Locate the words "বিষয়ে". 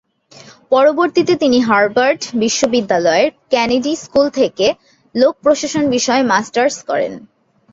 5.95-6.23